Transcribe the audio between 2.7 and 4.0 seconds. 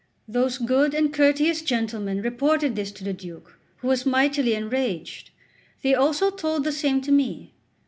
this to the Duke, who